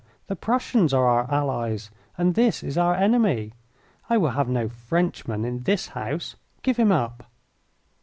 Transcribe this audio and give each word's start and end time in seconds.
The 0.25 0.35
Prussians 0.35 0.95
are 0.95 1.05
our 1.07 1.31
allies 1.31 1.91
and 2.17 2.33
this 2.33 2.63
is 2.63 2.75
our 2.75 2.95
enemy. 2.95 3.53
I 4.09 4.17
will 4.17 4.31
have 4.31 4.49
no 4.49 4.67
Frenchman 4.67 5.45
in 5.45 5.61
this 5.61 5.89
house. 5.89 6.35
Give 6.63 6.77
him 6.77 6.91
up!" 6.91 7.27